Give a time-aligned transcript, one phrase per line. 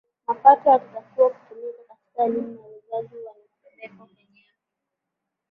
[0.27, 4.53] mapato yanatakiwa kutumika katika elimu na uwekezaji yanapelekwa kwenye afya